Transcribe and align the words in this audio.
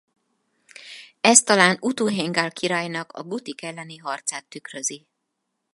Ez 1.21 1.43
talán 1.43 1.77
Utu-héngal 1.81 2.49
királynak 2.51 3.11
a 3.11 3.23
gutik 3.23 3.61
elleni 3.61 3.97
harcát 3.97 4.45
tükrözi. 4.45 5.05